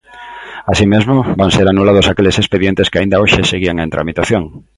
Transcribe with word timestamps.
Así 0.71 0.85
mesmo, 0.93 1.17
van 1.39 1.51
ser 1.55 1.67
anulados 1.67 2.07
aqueles 2.07 2.39
expedientes 2.41 2.89
que 2.91 2.99
aínda 2.99 3.21
hoxe 3.21 3.41
seguían 3.51 3.77
en 3.83 3.91
tramitación. 3.95 4.43